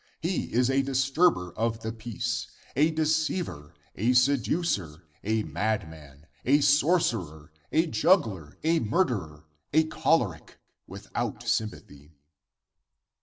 <He 0.19 0.51
is 0.51 0.71
a 0.71 0.81
disturber 0.81 1.51
of 1.51 1.81
the 1.83 1.91
peace, 1.93 2.47
a 2.75 2.89
deceiver, 2.89 3.75
a 3.95 4.13
se 4.13 4.37
ducer, 4.37 5.03
a 5.23 5.43
madman, 5.43 6.25
a 6.43 6.61
sorcerer, 6.61 7.51
a 7.71 7.85
juggler, 7.85 8.57
a 8.63 8.79
murderer, 8.79 9.43
a 9.71 9.83
choleric; 9.83 10.57
without 10.87 11.43
sympathy. 11.47 12.13